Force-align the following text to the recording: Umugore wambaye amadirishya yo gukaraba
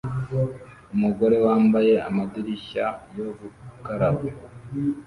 Umugore 0.95 1.35
wambaye 1.45 1.93
amadirishya 2.07 2.85
yo 3.17 3.27
gukaraba 3.39 4.23